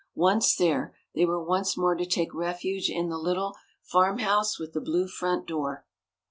Once 0.15 0.55
there, 0.55 0.95
they 1.13 1.27
were 1.27 1.43
once 1.45 1.77
more 1.77 1.93
to 1.93 2.07
take 2.07 2.33
refuge 2.33 2.89
in 2.89 3.09
the 3.09 3.19
little 3.19 3.55
"Farmhouse 3.83 4.57
with 4.57 4.73
the 4.73 4.81
Blue 4.81 5.07
Front 5.07 5.45
Door." 5.45 5.85